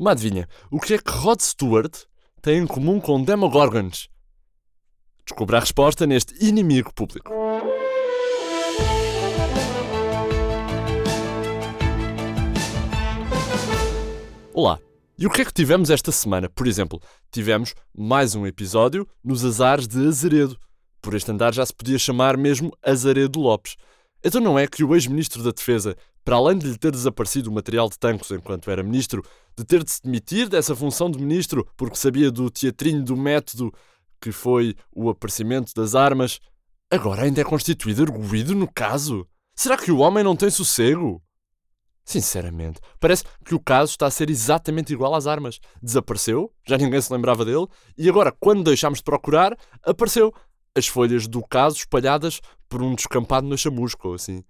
Uma 0.00 0.12
adivinha. 0.12 0.48
O 0.70 0.80
que 0.80 0.94
é 0.94 0.98
que 0.98 1.10
Rod 1.10 1.42
Stewart 1.42 1.94
tem 2.40 2.56
em 2.56 2.66
comum 2.66 2.98
com 2.98 3.22
Demogorgons? 3.22 4.08
Descubra 5.26 5.58
a 5.58 5.60
resposta 5.60 6.06
neste 6.06 6.42
inimigo 6.42 6.90
público. 6.94 7.30
Olá. 14.54 14.78
E 15.18 15.26
o 15.26 15.30
que 15.30 15.42
é 15.42 15.44
que 15.44 15.52
tivemos 15.52 15.90
esta 15.90 16.10
semana? 16.10 16.48
Por 16.48 16.66
exemplo, 16.66 16.98
tivemos 17.30 17.74
mais 17.94 18.34
um 18.34 18.46
episódio 18.46 19.06
nos 19.22 19.44
Azares 19.44 19.86
de 19.86 20.08
Azeredo. 20.08 20.56
Por 21.02 21.12
este 21.12 21.30
andar 21.30 21.52
já 21.52 21.66
se 21.66 21.74
podia 21.74 21.98
chamar 21.98 22.38
mesmo 22.38 22.72
Azaredo 22.82 23.38
Lopes. 23.38 23.76
Então 24.24 24.40
não 24.40 24.58
é 24.58 24.66
que 24.66 24.82
o 24.82 24.94
ex-ministro 24.94 25.42
da 25.42 25.50
Defesa, 25.50 25.94
para 26.24 26.36
além 26.36 26.58
de 26.58 26.68
lhe 26.68 26.78
ter 26.78 26.90
desaparecido 26.90 27.50
o 27.50 27.52
material 27.52 27.88
de 27.88 27.98
tanques 27.98 28.30
enquanto 28.30 28.70
era 28.70 28.82
ministro, 28.82 29.24
de 29.56 29.64
ter 29.64 29.82
de 29.82 29.90
se 29.90 30.02
demitir 30.02 30.48
dessa 30.48 30.74
função 30.74 31.10
de 31.10 31.18
ministro 31.18 31.66
porque 31.76 31.96
sabia 31.96 32.30
do 32.30 32.50
teatrinho 32.50 33.02
do 33.02 33.16
método 33.16 33.72
que 34.20 34.30
foi 34.30 34.74
o 34.94 35.08
aparecimento 35.08 35.72
das 35.74 35.94
armas, 35.94 36.38
agora 36.90 37.22
ainda 37.22 37.40
é 37.40 37.44
constituído 37.44 38.02
arguído 38.02 38.54
no 38.54 38.70
caso? 38.70 39.26
Será 39.54 39.76
que 39.76 39.90
o 39.90 39.98
homem 39.98 40.22
não 40.22 40.36
tem 40.36 40.50
sossego? 40.50 41.22
Sinceramente, 42.04 42.80
parece 42.98 43.24
que 43.44 43.54
o 43.54 43.60
caso 43.60 43.92
está 43.92 44.06
a 44.06 44.10
ser 44.10 44.30
exatamente 44.30 44.92
igual 44.92 45.14
às 45.14 45.26
armas. 45.26 45.60
Desapareceu, 45.82 46.52
já 46.66 46.76
ninguém 46.76 47.00
se 47.00 47.12
lembrava 47.12 47.44
dele, 47.44 47.66
e 47.96 48.08
agora, 48.08 48.32
quando 48.32 48.64
deixámos 48.64 48.98
de 48.98 49.04
procurar, 49.04 49.56
apareceu 49.82 50.34
as 50.74 50.86
folhas 50.86 51.28
do 51.28 51.42
caso 51.42 51.76
espalhadas 51.76 52.40
por 52.68 52.82
um 52.82 52.94
descampado 52.94 53.46
na 53.46 53.56
chamusca 53.56 54.08
ou 54.08 54.14
assim. 54.14 54.42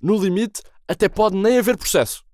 No 0.00 0.16
limite, 0.16 0.62
até 0.88 1.08
pode 1.08 1.36
nem 1.36 1.58
haver 1.58 1.76
processo. 1.76 2.24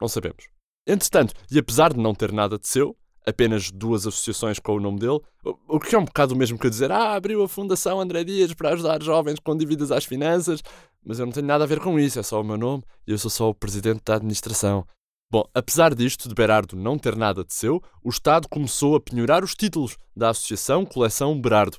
Não 0.00 0.08
sabemos. 0.08 0.48
Entretanto, 0.86 1.34
e 1.50 1.58
apesar 1.58 1.92
de 1.92 2.00
não 2.00 2.14
ter 2.14 2.32
nada 2.32 2.58
de 2.58 2.66
seu, 2.66 2.96
apenas 3.26 3.70
duas 3.70 4.06
associações 4.06 4.58
com 4.58 4.76
o 4.76 4.80
nome 4.80 4.98
dele, 4.98 5.20
o 5.68 5.78
que 5.78 5.94
é 5.94 5.98
um 5.98 6.04
bocado 6.04 6.34
o 6.34 6.36
mesmo 6.36 6.58
que 6.58 6.70
dizer 6.70 6.90
ah, 6.90 7.14
abriu 7.14 7.42
a 7.42 7.48
Fundação 7.48 8.00
André 8.00 8.24
Dias 8.24 8.54
para 8.54 8.70
ajudar 8.70 9.02
jovens 9.02 9.38
com 9.38 9.54
dívidas 9.54 9.92
às 9.92 10.06
finanças, 10.06 10.62
mas 11.04 11.18
eu 11.18 11.26
não 11.26 11.32
tenho 11.32 11.46
nada 11.46 11.64
a 11.64 11.66
ver 11.66 11.78
com 11.78 11.98
isso, 11.98 12.18
é 12.18 12.22
só 12.22 12.40
o 12.40 12.44
meu 12.44 12.56
nome 12.56 12.82
e 13.06 13.12
eu 13.12 13.18
sou 13.18 13.30
só 13.30 13.50
o 13.50 13.54
presidente 13.54 14.00
da 14.04 14.14
administração. 14.14 14.86
Bom, 15.30 15.44
apesar 15.52 15.94
disto, 15.94 16.26
de 16.26 16.34
Berardo 16.34 16.74
não 16.74 16.98
ter 16.98 17.14
nada 17.14 17.44
de 17.44 17.52
seu, 17.52 17.82
o 18.02 18.08
Estado 18.08 18.48
começou 18.48 18.96
a 18.96 19.00
penhorar 19.00 19.44
os 19.44 19.54
títulos 19.54 19.98
da 20.16 20.30
Associação 20.30 20.86
Coleção 20.86 21.38
Berardo. 21.38 21.76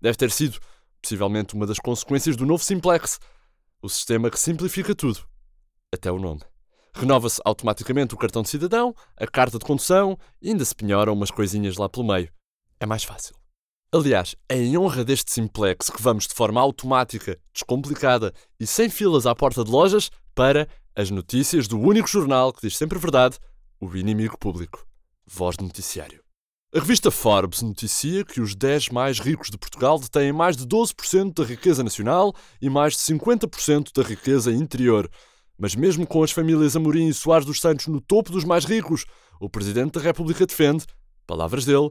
Deve 0.00 0.18
ter 0.18 0.32
sido, 0.32 0.58
possivelmente, 1.00 1.54
uma 1.54 1.64
das 1.64 1.78
consequências 1.78 2.34
do 2.34 2.44
novo 2.44 2.64
Simplex, 2.64 3.20
o 3.80 3.88
sistema 3.88 4.30
que 4.30 4.38
simplifica 4.38 4.96
tudo, 4.96 5.20
até 5.92 6.10
o 6.10 6.18
nome. 6.18 6.40
Renova-se 6.94 7.40
automaticamente 7.44 8.14
o 8.14 8.18
cartão 8.18 8.42
de 8.42 8.48
cidadão, 8.48 8.94
a 9.16 9.26
carta 9.26 9.58
de 9.58 9.64
condução 9.64 10.18
e 10.42 10.50
ainda 10.50 10.64
se 10.64 10.74
penhoram 10.74 11.12
umas 11.12 11.30
coisinhas 11.30 11.76
lá 11.76 11.88
pelo 11.88 12.06
meio. 12.06 12.30
É 12.80 12.86
mais 12.86 13.04
fácil. 13.04 13.34
Aliás, 13.92 14.36
é 14.48 14.56
em 14.58 14.76
honra 14.76 15.04
deste 15.04 15.32
simplex 15.32 15.88
que 15.88 16.02
vamos 16.02 16.26
de 16.26 16.34
forma 16.34 16.60
automática, 16.60 17.38
descomplicada 17.52 18.34
e 18.60 18.66
sem 18.66 18.90
filas 18.90 19.26
à 19.26 19.34
porta 19.34 19.64
de 19.64 19.70
lojas 19.70 20.10
para 20.34 20.68
as 20.94 21.10
notícias 21.10 21.66
do 21.66 21.78
único 21.78 22.08
jornal 22.08 22.52
que 22.52 22.60
diz 22.60 22.76
sempre 22.76 22.98
verdade, 22.98 23.38
o 23.80 23.96
inimigo 23.96 24.36
público. 24.36 24.86
Voz 25.26 25.56
do 25.56 25.64
Noticiário. 25.64 26.22
A 26.74 26.80
revista 26.80 27.10
Forbes 27.10 27.62
noticia 27.62 28.26
que 28.26 28.42
os 28.42 28.54
10 28.54 28.90
mais 28.90 29.18
ricos 29.18 29.48
de 29.48 29.56
Portugal 29.56 29.98
detêm 29.98 30.32
mais 30.32 30.54
de 30.54 30.66
12% 30.66 31.32
da 31.32 31.44
riqueza 31.44 31.82
nacional 31.82 32.34
e 32.60 32.68
mais 32.68 32.92
de 32.92 32.98
50% 32.98 33.90
da 33.94 34.02
riqueza 34.02 34.52
interior. 34.52 35.10
Mas 35.58 35.74
mesmo 35.74 36.06
com 36.06 36.22
as 36.22 36.30
famílias 36.30 36.76
Amorim 36.76 37.08
e 37.08 37.14
Soares 37.14 37.44
dos 37.44 37.60
Santos 37.60 37.88
no 37.88 38.00
topo 38.00 38.30
dos 38.30 38.44
mais 38.44 38.64
ricos, 38.64 39.04
o 39.40 39.50
Presidente 39.50 39.92
da 39.92 40.00
República 40.00 40.46
defende, 40.46 40.86
palavras 41.26 41.64
dele, 41.64 41.90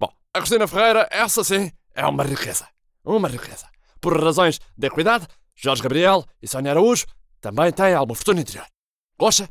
Bom, 0.00 0.10
a 0.32 0.38
Cristina 0.38 0.66
Ferreira, 0.66 1.06
essa 1.10 1.44
sim, 1.44 1.70
é 1.94 2.06
uma 2.06 2.22
riqueza. 2.22 2.66
Uma 3.04 3.28
riqueza. 3.28 3.66
Por 4.00 4.18
razões 4.22 4.60
de 4.76 4.86
equidade, 4.86 5.26
Jorge 5.54 5.82
Gabriel 5.82 6.24
e 6.40 6.46
Sónia 6.46 6.70
Araújo 6.70 7.04
também 7.40 7.72
têm 7.72 7.92
alguma 7.92 8.14
fortuna 8.14 8.40
interior. 8.40 8.66
Gosta? 9.18 9.48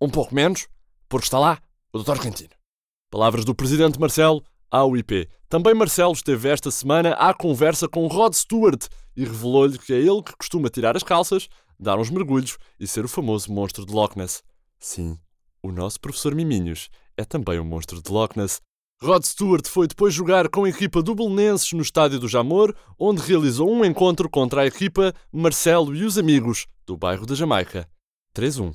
Um 0.00 0.10
pouco 0.10 0.34
menos, 0.34 0.66
porque 1.08 1.26
está 1.26 1.38
lá 1.38 1.58
o 1.92 1.98
Dr. 1.98 2.20
Quintino. 2.20 2.50
Palavras 3.10 3.44
do 3.44 3.54
Presidente 3.54 3.98
Marcelo 3.98 4.42
ao 4.70 4.96
IP. 4.96 5.28
Também 5.48 5.74
Marcelo 5.74 6.12
esteve 6.12 6.48
esta 6.48 6.70
semana 6.70 7.12
à 7.12 7.32
conversa 7.32 7.88
com 7.88 8.06
Rod 8.08 8.34
Stewart 8.34 8.86
e 9.16 9.24
revelou-lhe 9.24 9.78
que 9.78 9.92
é 9.92 9.98
ele 9.98 10.22
que 10.22 10.36
costuma 10.36 10.68
tirar 10.68 10.96
as 10.96 11.02
calças, 11.02 11.48
dar 11.78 11.98
uns 11.98 12.10
mergulhos 12.10 12.58
e 12.78 12.86
ser 12.86 13.04
o 13.04 13.08
famoso 13.08 13.52
monstro 13.52 13.84
de 13.84 13.92
Loch 13.92 14.16
Ness. 14.16 14.42
Sim, 14.78 15.18
o 15.62 15.72
nosso 15.72 16.00
professor 16.00 16.34
Miminhos 16.34 16.88
é 17.16 17.24
também 17.24 17.58
um 17.58 17.64
monstro 17.64 18.02
de 18.02 18.10
Loch 18.10 18.36
Ness. 18.36 18.60
Rod 19.02 19.24
Stewart 19.24 19.66
foi 19.66 19.86
depois 19.86 20.14
jogar 20.14 20.48
com 20.48 20.64
a 20.64 20.68
equipa 20.68 21.02
do 21.02 21.14
Belenenses 21.14 21.72
no 21.72 21.82
estádio 21.82 22.18
do 22.18 22.28
Jamor, 22.28 22.74
onde 22.98 23.20
realizou 23.20 23.70
um 23.70 23.84
encontro 23.84 24.28
contra 24.30 24.62
a 24.62 24.66
equipa 24.66 25.12
Marcelo 25.30 25.94
e 25.94 26.04
os 26.04 26.16
amigos 26.16 26.66
do 26.86 26.96
bairro 26.96 27.26
da 27.26 27.34
Jamaica. 27.34 27.88
3-1 28.34 28.74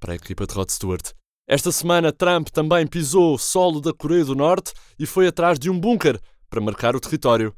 para 0.00 0.14
a 0.14 0.16
equipa 0.16 0.46
de 0.46 0.54
Rod 0.54 0.70
Stewart. 0.70 1.12
Esta 1.46 1.70
semana, 1.70 2.12
Trump 2.12 2.48
também 2.48 2.86
pisou 2.86 3.36
solo 3.36 3.80
da 3.80 3.92
Coreia 3.92 4.24
do 4.24 4.34
Norte 4.34 4.72
e 4.98 5.04
foi 5.04 5.26
atrás 5.26 5.58
de 5.58 5.68
um 5.68 5.78
bunker 5.78 6.18
para 6.48 6.60
marcar 6.60 6.96
o 6.96 7.00
território. 7.00 7.54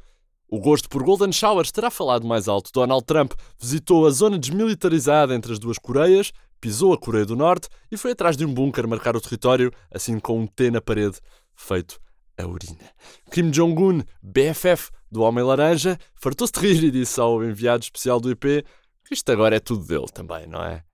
O 0.52 0.60
gosto 0.60 0.86
por 0.86 1.02
Golden 1.02 1.32
Showers 1.32 1.72
terá 1.72 1.90
falado 1.90 2.26
mais 2.26 2.46
alto. 2.46 2.70
Donald 2.74 3.06
Trump 3.06 3.32
visitou 3.58 4.06
a 4.06 4.10
zona 4.10 4.38
desmilitarizada 4.38 5.34
entre 5.34 5.50
as 5.50 5.58
duas 5.58 5.78
Coreias, 5.78 6.30
pisou 6.60 6.92
a 6.92 6.98
Coreia 6.98 7.24
do 7.24 7.34
Norte 7.34 7.70
e 7.90 7.96
foi 7.96 8.10
atrás 8.12 8.36
de 8.36 8.44
um 8.44 8.52
bunker 8.52 8.86
marcar 8.86 9.16
o 9.16 9.20
território, 9.22 9.72
assim 9.90 10.20
com 10.20 10.40
um 10.40 10.46
T 10.46 10.70
na 10.70 10.82
parede, 10.82 11.16
feito 11.56 11.98
a 12.38 12.46
urina. 12.46 12.90
Kim 13.30 13.50
Jong-un, 13.50 14.02
BFF 14.22 14.90
do 15.10 15.22
Homem 15.22 15.42
Laranja, 15.42 15.98
fartou-se 16.16 16.52
de 16.52 16.60
rir 16.60 16.84
e 16.84 16.90
disse 16.90 17.18
ao 17.18 17.42
enviado 17.42 17.84
especial 17.84 18.20
do 18.20 18.30
IP 18.30 18.62
que 19.06 19.14
isto 19.14 19.32
agora 19.32 19.56
é 19.56 19.58
tudo 19.58 19.86
dele 19.86 20.08
também, 20.12 20.46
não 20.46 20.62
é? 20.62 20.84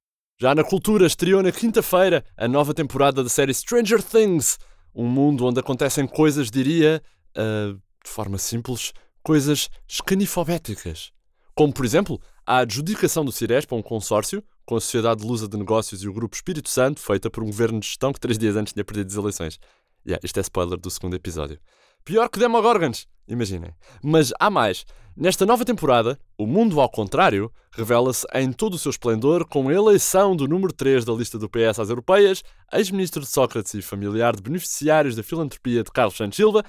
Já 0.40 0.54
na 0.54 0.62
cultura, 0.62 1.04
estreou 1.04 1.42
na 1.42 1.50
quinta-feira 1.50 2.24
a 2.36 2.46
nova 2.46 2.72
temporada 2.72 3.24
da 3.24 3.28
série 3.28 3.52
Stranger 3.52 4.04
Things, 4.04 4.56
um 4.94 5.06
mundo 5.06 5.44
onde 5.44 5.58
acontecem 5.58 6.06
coisas, 6.06 6.48
diria, 6.48 7.02
uh, 7.36 7.74
de 7.74 8.08
forma 8.08 8.38
simples, 8.38 8.92
coisas 9.22 9.68
escanifobéticas. 9.86 11.12
Como, 11.54 11.72
por 11.72 11.84
exemplo, 11.84 12.20
a 12.46 12.58
adjudicação 12.58 13.24
do 13.24 13.32
Cirespa 13.32 13.74
a 13.74 13.78
um 13.78 13.82
consórcio 13.82 14.42
com 14.64 14.76
a 14.76 14.80
Sociedade 14.80 15.20
de 15.20 15.26
Lusa 15.26 15.48
de 15.48 15.56
Negócios 15.56 16.02
e 16.02 16.08
o 16.08 16.12
Grupo 16.12 16.36
Espírito 16.36 16.68
Santo, 16.68 17.00
feita 17.00 17.30
por 17.30 17.42
um 17.42 17.46
governo 17.46 17.80
de 17.80 17.86
gestão 17.86 18.12
que 18.12 18.20
três 18.20 18.38
dias 18.38 18.54
antes 18.54 18.72
tinha 18.72 18.84
perdido 18.84 19.08
as 19.08 19.16
eleições. 19.16 19.58
Yeah, 20.06 20.20
isto 20.24 20.38
é 20.38 20.40
spoiler 20.42 20.78
do 20.78 20.90
segundo 20.90 21.14
episódio. 21.14 21.58
Pior 22.04 22.28
que 22.28 22.38
Demogorgons, 22.38 23.06
imaginem. 23.26 23.74
Mas 24.02 24.32
há 24.38 24.48
mais. 24.48 24.86
Nesta 25.16 25.44
nova 25.44 25.64
temporada, 25.64 26.18
o 26.38 26.46
mundo 26.46 26.80
ao 26.80 26.88
contrário 26.88 27.52
revela-se 27.72 28.24
em 28.34 28.52
todo 28.52 28.74
o 28.74 28.78
seu 28.78 28.90
esplendor 28.90 29.44
com 29.46 29.68
a 29.68 29.74
eleição 29.74 30.36
do 30.36 30.46
número 30.46 30.72
3 30.72 31.04
da 31.04 31.12
lista 31.12 31.38
do 31.38 31.48
PS 31.48 31.80
às 31.80 31.90
europeias, 31.90 32.42
ex-ministro 32.72 33.22
de 33.22 33.26
Sócrates 33.26 33.74
e 33.74 33.82
familiar 33.82 34.36
de 34.36 34.42
beneficiários 34.42 35.16
da 35.16 35.22
filantropia 35.22 35.82
de 35.82 35.90
Carlos 35.90 36.16
Santos 36.16 36.36
Silva, 36.36 36.64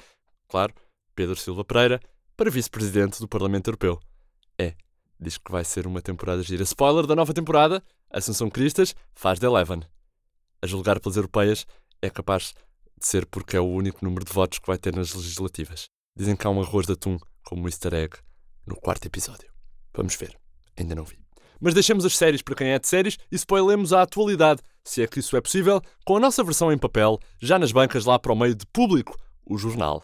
claro, 0.48 0.74
Pedro 1.16 1.36
Silva 1.36 1.64
Pereira, 1.64 2.00
para 2.40 2.50
vice-presidente 2.50 3.20
do 3.20 3.28
Parlamento 3.28 3.68
Europeu. 3.68 4.00
É, 4.58 4.74
diz 5.20 5.38
que 5.38 5.52
vai 5.52 5.66
ser 5.66 5.86
uma 5.86 6.02
temporada 6.02 6.42
gira. 6.42 6.64
Spoiler 6.64 7.06
da 7.06 7.14
nova 7.14 7.34
temporada, 7.34 7.84
Assunção 8.10 8.50
Cristas 8.50 8.96
faz 9.14 9.40
de 9.40 9.46
Eleven. 9.46 9.82
A 10.62 10.66
julgar 10.66 11.02
pelas 11.02 11.18
europeias, 11.18 11.68
é 12.02 12.10
capaz 12.10 12.54
de 12.98 13.06
ser 13.06 13.26
porque 13.26 13.58
é 13.58 13.60
o 13.60 13.68
único 13.68 14.06
número 14.06 14.24
de 14.24 14.32
votos 14.32 14.58
que 14.58 14.68
vai 14.68 14.78
ter 14.78 14.96
nas 14.96 15.14
legislativas. 15.14 15.90
Dizem 16.16 16.34
que 16.34 16.48
há 16.48 16.50
um 16.50 16.62
arroz 16.62 16.88
de 16.88 16.94
atum 16.94 17.18
como 17.44 17.68
easter 17.68 17.94
egg 17.94 18.16
no 18.66 18.78
quarto 18.78 19.06
episódio. 19.06 19.52
Vamos 19.94 20.16
ver. 20.16 20.34
Ainda 20.78 20.96
não 20.96 21.04
vi. 21.04 21.20
Mas 21.60 21.74
deixemos 21.74 22.06
as 22.06 22.16
séries 22.16 22.42
para 22.42 22.56
quem 22.56 22.70
é 22.70 22.80
de 22.80 22.88
séries 22.88 23.18
e 23.30 23.36
spoilemos 23.36 23.92
a 23.92 24.04
atualidade, 24.04 24.62
se 24.82 25.04
é 25.04 25.08
que 25.08 25.20
isso 25.20 25.36
é 25.36 25.42
possível, 25.42 25.82
com 26.06 26.16
a 26.16 26.22
nossa 26.22 26.42
versão 26.42 26.72
em 26.72 26.78
papel, 26.78 27.20
já 27.42 27.60
nas 27.60 27.74
bancas 27.74 28.06
lá 28.06 28.18
para 28.18 28.32
o 28.32 28.36
meio 28.38 28.56
de 28.56 28.66
público, 28.68 29.18
o 29.46 29.58
jornal. 29.58 30.02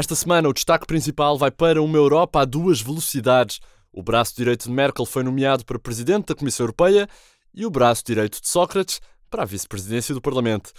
Esta 0.00 0.14
semana 0.14 0.48
o 0.48 0.54
destaque 0.54 0.86
principal 0.86 1.36
vai 1.36 1.50
para 1.50 1.82
uma 1.82 1.98
Europa 1.98 2.40
a 2.40 2.46
duas 2.46 2.80
velocidades. 2.80 3.60
O 3.92 4.02
braço 4.02 4.34
direito 4.34 4.64
de 4.64 4.70
Merkel 4.70 5.04
foi 5.04 5.22
nomeado 5.22 5.62
para 5.62 5.78
presidente 5.78 6.28
da 6.28 6.34
Comissão 6.34 6.64
Europeia 6.64 7.06
e 7.52 7.66
o 7.66 7.70
braço 7.70 8.02
direito 8.06 8.40
de 8.40 8.48
Sócrates 8.48 8.98
para 9.28 9.42
a 9.42 9.44
vice-presidência 9.44 10.14
do 10.14 10.22
Parlamento. 10.22 10.72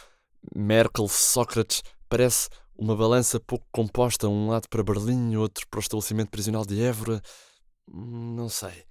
Merkel, 0.55 1.07
Sócrates, 1.07 1.83
parece 2.09 2.49
uma 2.75 2.95
balança 2.95 3.39
pouco 3.39 3.63
composta, 3.71 4.27
um 4.27 4.47
lado 4.47 4.67
para 4.67 4.81
Berlim, 4.81 5.35
outro 5.35 5.67
para 5.69 5.77
o 5.77 5.81
estabelecimento 5.81 6.31
prisional 6.31 6.65
de 6.65 6.81
Évora. 6.81 7.21
Não 7.87 8.49
sei. 8.49 8.85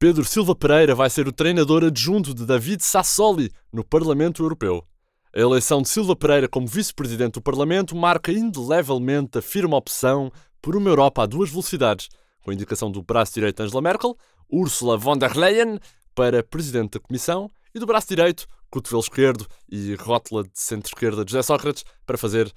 Pedro 0.00 0.24
Silva 0.24 0.56
Pereira 0.56 0.96
vai 0.96 1.08
ser 1.08 1.28
o 1.28 1.32
treinador 1.32 1.84
adjunto 1.84 2.34
de 2.34 2.44
David 2.44 2.82
Sassoli 2.82 3.52
no 3.72 3.84
Parlamento 3.84 4.42
Europeu. 4.42 4.84
A 5.32 5.38
eleição 5.38 5.80
de 5.80 5.88
Silva 5.88 6.16
Pereira 6.16 6.48
como 6.48 6.66
vice-presidente 6.66 7.34
do 7.34 7.40
Parlamento 7.40 7.94
marca 7.94 8.32
indelevelmente 8.32 9.38
a 9.38 9.42
firme 9.42 9.74
opção 9.74 10.32
por 10.60 10.74
uma 10.74 10.90
Europa 10.90 11.22
a 11.22 11.26
duas 11.26 11.48
velocidades, 11.48 12.08
com 12.42 12.50
a 12.50 12.54
indicação 12.54 12.90
do 12.90 13.00
braço 13.00 13.34
direito 13.34 13.62
Angela 13.62 13.80
Merkel, 13.80 14.18
Ursula 14.50 14.96
von 14.96 15.16
der 15.16 15.36
Leyen 15.36 15.78
para 16.16 16.42
presidente 16.42 16.98
da 16.98 17.00
Comissão 17.00 17.48
e 17.72 17.78
do 17.78 17.86
braço 17.86 18.08
direito 18.08 18.44
cotovelo 18.68 19.02
esquerdo 19.02 19.46
e 19.70 19.94
rótula 19.94 20.42
de 20.42 20.50
centro-esquerda 20.54 21.24
de 21.24 21.30
José 21.30 21.42
Sócrates 21.42 21.84
para 22.04 22.18
fazer 22.18 22.52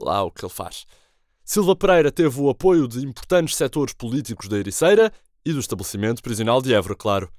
lá 0.00 0.22
o 0.22 0.30
que 0.30 0.42
ele 0.42 0.52
faz. 0.52 0.86
Silva 1.44 1.76
Pereira 1.76 2.10
teve 2.10 2.40
o 2.40 2.48
apoio 2.48 2.88
de 2.88 3.04
importantes 3.04 3.54
setores 3.54 3.92
políticos 3.92 4.48
da 4.48 4.56
Ericeira 4.56 5.12
e 5.44 5.52
do 5.52 5.60
estabelecimento 5.60 6.22
prisional 6.22 6.62
de 6.62 6.72
Évora, 6.72 6.94
claro. 6.94 7.30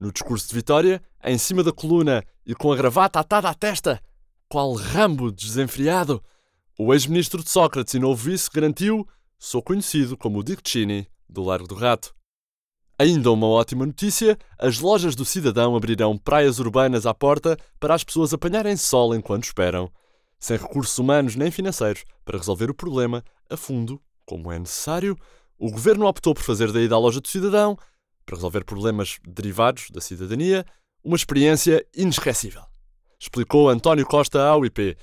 No 0.00 0.10
discurso 0.10 0.48
de 0.48 0.54
vitória, 0.54 1.02
em 1.22 1.36
cima 1.36 1.62
da 1.62 1.72
coluna 1.72 2.24
e 2.46 2.54
com 2.54 2.72
a 2.72 2.76
gravata 2.76 3.20
atada 3.20 3.50
à 3.50 3.54
testa, 3.54 4.00
qual 4.54 4.72
rambo 4.74 5.32
desenfreado, 5.32 6.22
o 6.78 6.94
ex-ministro 6.94 7.42
de 7.42 7.50
Sócrates 7.50 7.92
e 7.94 7.98
novo 7.98 8.22
vice 8.22 8.48
garantiu: 8.54 9.04
sou 9.36 9.60
conhecido 9.60 10.16
como 10.16 10.38
o 10.38 10.44
Dick 10.44 10.62
Cheney 10.64 11.08
do 11.28 11.42
Largo 11.42 11.66
do 11.66 11.74
Rato. 11.74 12.14
Ainda 12.96 13.32
uma 13.32 13.48
ótima 13.48 13.84
notícia: 13.84 14.38
as 14.56 14.78
lojas 14.78 15.16
do 15.16 15.24
Cidadão 15.24 15.74
abrirão 15.74 16.16
praias 16.16 16.60
urbanas 16.60 17.04
à 17.04 17.12
porta 17.12 17.58
para 17.80 17.96
as 17.96 18.04
pessoas 18.04 18.32
apanharem 18.32 18.76
sol 18.76 19.12
enquanto 19.12 19.42
esperam, 19.42 19.90
sem 20.38 20.56
recursos 20.56 20.96
humanos 21.00 21.34
nem 21.34 21.50
financeiros 21.50 22.04
para 22.24 22.38
resolver 22.38 22.70
o 22.70 22.74
problema 22.74 23.24
a 23.50 23.56
fundo, 23.56 24.00
como 24.24 24.52
é 24.52 24.58
necessário. 24.60 25.18
O 25.58 25.68
governo 25.68 26.06
optou 26.06 26.32
por 26.32 26.44
fazer 26.44 26.70
da 26.88 26.96
loja 26.96 27.20
do 27.20 27.26
Cidadão, 27.26 27.76
para 28.24 28.36
resolver 28.36 28.62
problemas 28.62 29.18
derivados 29.26 29.90
da 29.90 30.00
cidadania, 30.00 30.64
uma 31.02 31.16
experiência 31.16 31.84
inesquecível. 31.92 32.62
Explicou 33.24 33.70
António 33.70 34.04
Costa 34.04 34.46
ao 34.46 34.66
IP. 34.66 34.98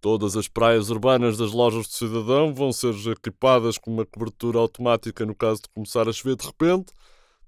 Todas 0.00 0.36
as 0.36 0.46
praias 0.46 0.90
urbanas 0.90 1.36
das 1.36 1.50
lojas 1.50 1.88
do 1.88 1.92
Cidadão 1.92 2.54
vão 2.54 2.72
ser 2.72 2.94
equipadas 3.10 3.78
com 3.78 3.90
uma 3.90 4.06
cobertura 4.06 4.60
automática 4.60 5.26
no 5.26 5.34
caso 5.34 5.62
de 5.62 5.68
começar 5.74 6.08
a 6.08 6.12
chover 6.12 6.36
de 6.36 6.46
repente. 6.46 6.92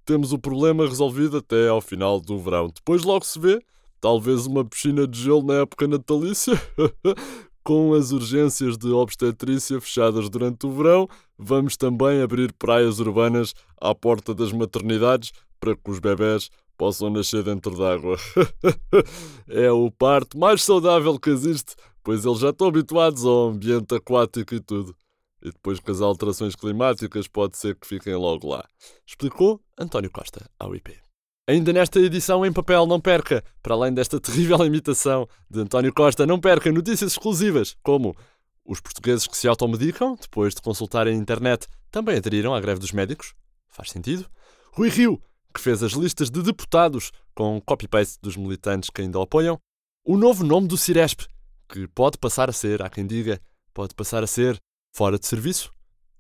Temos 0.04 0.32
o 0.32 0.38
problema 0.38 0.84
resolvido 0.84 1.36
até 1.36 1.68
ao 1.68 1.80
final 1.80 2.20
do 2.20 2.40
verão. 2.40 2.72
Depois 2.74 3.04
logo 3.04 3.24
se 3.24 3.38
vê. 3.38 3.62
Talvez 4.00 4.46
uma 4.46 4.64
piscina 4.64 5.06
de 5.06 5.16
gelo 5.22 5.44
na 5.44 5.60
época 5.60 5.86
natalícia. 5.86 6.60
Com 7.62 7.94
as 7.94 8.10
urgências 8.10 8.76
de 8.76 8.90
obstetrícia 8.90 9.80
fechadas 9.80 10.28
durante 10.28 10.66
o 10.66 10.72
verão, 10.72 11.08
vamos 11.38 11.76
também 11.76 12.20
abrir 12.20 12.52
praias 12.52 12.98
urbanas 12.98 13.54
à 13.80 13.94
porta 13.94 14.34
das 14.34 14.50
maternidades 14.50 15.30
para 15.60 15.76
que 15.76 15.88
os 15.88 16.00
bebés 16.00 16.50
possam 16.76 17.10
nascer 17.10 17.42
dentro 17.42 17.76
d'água. 17.76 18.16
é 19.48 19.70
o 19.70 19.90
parto 19.90 20.38
mais 20.38 20.62
saudável 20.62 21.18
que 21.18 21.30
existe, 21.30 21.74
pois 22.02 22.24
eles 22.24 22.38
já 22.38 22.50
estão 22.50 22.68
habituados 22.68 23.24
ao 23.24 23.48
ambiente 23.48 23.94
aquático 23.94 24.54
e 24.54 24.60
tudo. 24.60 24.94
E 25.42 25.50
depois 25.50 25.78
com 25.78 25.90
as 25.90 26.00
alterações 26.00 26.56
climáticas 26.56 27.28
pode 27.28 27.56
ser 27.56 27.76
que 27.76 27.86
fiquem 27.86 28.14
logo 28.14 28.48
lá. 28.48 28.64
Explicou 29.06 29.60
António 29.78 30.10
Costa 30.10 30.48
ao 30.58 30.74
IP. 30.74 30.96
Ainda 31.48 31.72
nesta 31.72 32.00
edição 32.00 32.44
em 32.44 32.52
papel, 32.52 32.86
não 32.86 33.00
perca, 33.00 33.44
para 33.62 33.74
além 33.74 33.94
desta 33.94 34.18
terrível 34.18 34.64
imitação 34.66 35.28
de 35.48 35.60
António 35.60 35.94
Costa, 35.94 36.26
não 36.26 36.40
perca 36.40 36.72
notícias 36.72 37.12
exclusivas, 37.12 37.76
como 37.84 38.16
os 38.64 38.80
portugueses 38.80 39.28
que 39.28 39.36
se 39.36 39.46
automedicam, 39.46 40.16
depois 40.20 40.54
de 40.54 40.60
consultarem 40.60 41.14
a 41.14 41.20
internet, 41.20 41.68
também 41.90 42.16
aderiram 42.16 42.52
à 42.52 42.60
greve 42.60 42.80
dos 42.80 42.90
médicos. 42.90 43.32
Faz 43.68 43.90
sentido. 43.90 44.26
Rui 44.72 44.88
Rio, 44.88 45.22
que 45.56 45.62
fez 45.62 45.82
as 45.82 45.92
listas 45.92 46.30
de 46.30 46.42
deputados 46.42 47.10
com 47.34 47.58
copy-paste 47.62 48.18
dos 48.20 48.36
militantes 48.36 48.90
que 48.90 49.00
ainda 49.00 49.18
o 49.18 49.22
apoiam. 49.22 49.58
O 50.04 50.14
novo 50.14 50.44
nome 50.44 50.68
do 50.68 50.76
Ciresp, 50.76 51.22
que 51.66 51.88
pode 51.88 52.18
passar 52.18 52.50
a 52.50 52.52
ser, 52.52 52.82
há 52.82 52.90
quem 52.90 53.06
diga, 53.06 53.40
pode 53.72 53.94
passar 53.94 54.22
a 54.22 54.26
ser 54.26 54.60
fora 54.94 55.18
de 55.18 55.26
serviço, 55.26 55.72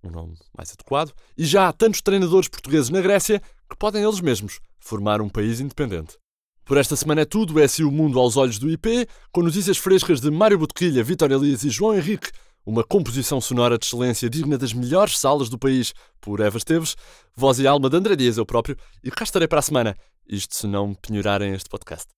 um 0.02 0.10
nome 0.10 0.38
mais 0.56 0.72
adequado. 0.72 1.12
E 1.36 1.44
já 1.44 1.68
há 1.68 1.72
tantos 1.72 2.00
treinadores 2.00 2.48
portugueses 2.48 2.88
na 2.88 3.02
Grécia 3.02 3.42
que 3.68 3.76
podem 3.76 4.02
eles 4.02 4.20
mesmos 4.20 4.58
formar 4.80 5.20
um 5.20 5.28
país 5.28 5.60
independente. 5.60 6.16
Por 6.64 6.78
esta 6.78 6.96
semana 6.96 7.20
é 7.20 7.26
tudo, 7.26 7.60
é 7.60 7.64
assim 7.64 7.84
o 7.84 7.92
mundo 7.92 8.18
aos 8.18 8.38
olhos 8.38 8.58
do 8.58 8.70
IP, 8.70 9.06
com 9.30 9.42
notícias 9.42 9.76
frescas 9.76 10.18
de 10.18 10.30
Mário 10.30 10.58
Botequilha, 10.58 11.04
Vitor 11.04 11.30
Elias 11.30 11.62
e 11.62 11.68
João 11.68 11.94
Henrique, 11.94 12.32
uma 12.66 12.82
composição 12.82 13.40
sonora 13.40 13.78
de 13.78 13.86
excelência 13.86 14.28
digna 14.28 14.58
das 14.58 14.72
melhores 14.72 15.16
salas 15.16 15.48
do 15.48 15.58
país, 15.58 15.94
por 16.20 16.40
Eva 16.40 16.58
Esteves, 16.58 16.96
voz 17.34 17.60
e 17.60 17.66
alma 17.66 17.88
de 17.88 17.96
André 17.96 18.16
Dias, 18.16 18.36
eu 18.36 18.44
próprio, 18.44 18.76
e 19.04 19.10
cá 19.10 19.22
estarei 19.22 19.46
para 19.46 19.60
a 19.60 19.62
semana, 19.62 19.96
isto 20.26 20.54
se 20.56 20.66
não 20.66 20.92
penhorarem 20.92 21.52
este 21.52 21.70
podcast. 21.70 22.08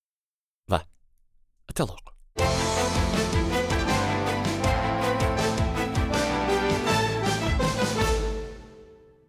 Vá, 0.67 0.85
até 1.69 1.85
logo. 1.85 2.18